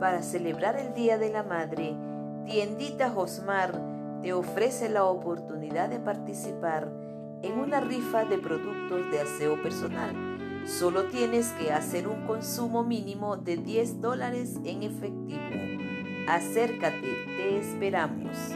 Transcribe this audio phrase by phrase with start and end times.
[0.00, 1.94] Para celebrar el Día de la Madre,
[2.46, 3.78] Tiendita Josmar
[4.22, 6.90] te ofrece la oportunidad de participar
[7.42, 10.16] en una rifa de productos de aseo personal.
[10.64, 15.38] Solo tienes que hacer un consumo mínimo de 10 dólares en efectivo.
[16.28, 18.49] Acércate, te esperamos.